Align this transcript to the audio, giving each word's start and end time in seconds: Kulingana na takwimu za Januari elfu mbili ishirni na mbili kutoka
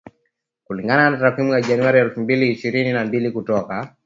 Kulingana 0.63 1.09
na 1.09 1.17
takwimu 1.17 1.51
za 1.51 1.61
Januari 1.61 1.99
elfu 1.99 2.19
mbili 2.19 2.51
ishirni 2.51 2.93
na 2.93 3.05
mbili 3.05 3.31
kutoka 3.31 3.95